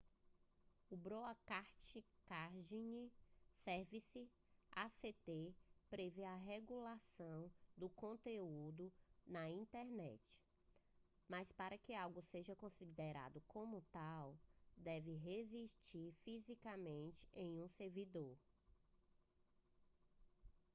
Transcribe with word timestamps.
o 0.89 0.97
broadcasting 0.97 2.03
services 3.53 4.29
act 4.75 5.05
prevê 5.91 6.23
a 6.25 6.33
regulação 6.35 7.51
do 7.77 7.87
conteúdo 7.87 8.91
na 9.27 9.47
internet 9.47 10.43
mas 11.29 11.51
para 11.51 11.77
que 11.77 11.93
algo 11.93 12.19
seja 12.23 12.55
considerado 12.55 13.43
como 13.47 13.79
tal 13.91 14.35
deve 14.75 15.13
residir 15.17 16.11
fisicamente 16.25 17.27
em 17.35 17.61
um 17.61 17.69
servidor 17.69 18.35